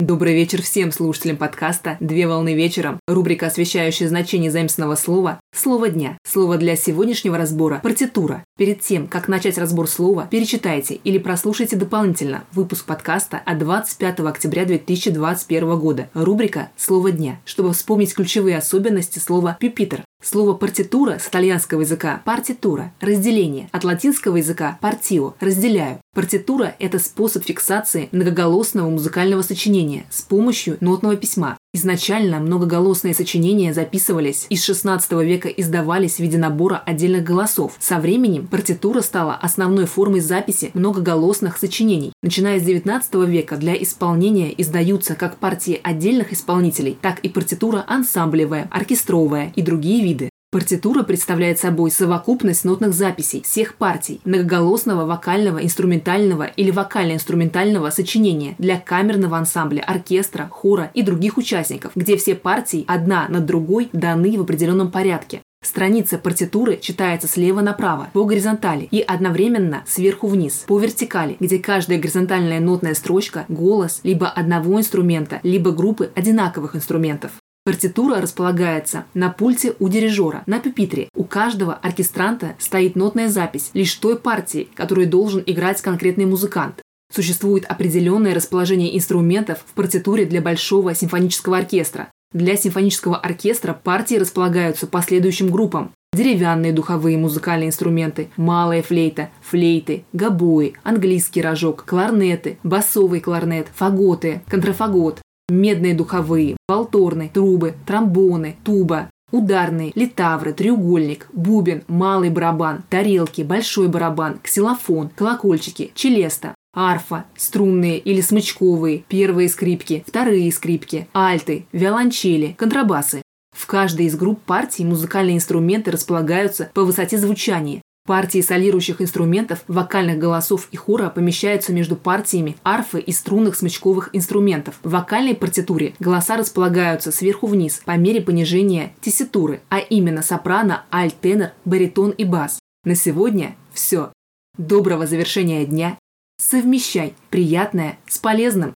[0.00, 3.00] Добрый вечер всем слушателям подкаста «Две волны вечером».
[3.08, 6.16] Рубрика, освещающая значение заимственного слова «Слово дня».
[6.24, 8.44] Слово для сегодняшнего разбора– партитура.
[8.56, 14.66] Перед тем, как начать разбор слова, перечитайте или прослушайте дополнительно выпуск подкаста от 25 октября
[14.66, 16.10] 2021 года.
[16.14, 20.04] Рубрика «Слово дня», чтобы вспомнить ключевые особенности слова «пюпитр».
[20.22, 26.00] Слово партитура с итальянского языка партитура– разделение, от латинского языка партио– разделяю.
[26.14, 31.56] Партитура– это способ фиксации многоголосного музыкального сочинения с помощью нотного письма.
[31.74, 37.76] Изначально многоголосные сочинения записывались из 16 века издавались в виде набора отдельных голосов.
[37.78, 42.14] Со временем партитура стала основной формой записи многоголосных сочинений.
[42.22, 48.68] Начиная с 19 века для исполнения издаются как партии отдельных исполнителей, так и партитура ансамблевая,
[48.70, 50.30] оркестровая и другие виды.
[50.50, 58.80] Партитура представляет собой совокупность нотных записей всех партий многоголосного вокального, инструментального или вокально-инструментального сочинения для
[58.80, 64.40] камерного ансамбля, оркестра, хора и других участников, где все партии одна над другой даны в
[64.40, 65.42] определенном порядке.
[65.62, 71.98] Страница партитуры читается слева направо, по горизонтали и одновременно сверху вниз, по вертикали, где каждая
[71.98, 77.32] горизонтальная нотная строчка– голос либо одного инструмента, либо группы одинаковых инструментов.
[77.68, 81.10] Партитура располагается на пульте у дирижера, на пюпитре.
[81.14, 86.80] У каждого оркестранта стоит нотная запись лишь той партии, которую должен играть конкретный музыкант.
[87.14, 92.08] Существует определенное расположение инструментов в партитуре для большого симфонического оркестра.
[92.32, 95.92] Для симфонического оркестра партии располагаются по следующим группам.
[96.14, 105.20] Деревянные духовые музыкальные инструменты, малая флейта, флейты, гобои, английский рожок, кларнеты, басовый кларнет, фаготы, контрафагот,
[105.48, 114.38] медные духовые, волторны, трубы, тромбоны, туба, ударные, литавры, треугольник, бубен, малый барабан, тарелки, большой барабан,
[114.42, 123.22] ксилофон, колокольчики, челеста, арфа, струнные или смычковые, первые скрипки, вторые скрипки, альты, виолончели, контрабасы.
[123.56, 130.16] В каждой из групп партий музыкальные инструменты располагаются по высоте звучания, Партии солирующих инструментов, вокальных
[130.16, 134.76] голосов и хора помещаются между партиями арфы и струнных смычковых инструментов.
[134.82, 141.16] В вокальной партитуре голоса располагаются сверху вниз по мере понижения тесситуры, а именно сопрано, альт,
[141.20, 142.58] тенор, баритон и бас.
[142.82, 144.10] На сегодня все.
[144.56, 145.98] Доброго завершения дня.
[146.40, 148.72] Совмещай приятное с полезным.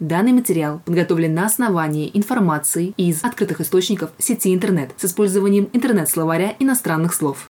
[0.00, 7.14] Данный материал подготовлен на основании информации из открытых источников сети интернет с использованием интернет-словаря иностранных
[7.14, 7.48] слов.